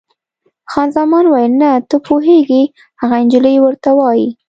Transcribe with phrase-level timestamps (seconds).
[0.71, 2.63] خان زمان وویل: نه، ته پوهېږې،
[3.01, 4.27] هغه انجلۍ ورته وایي.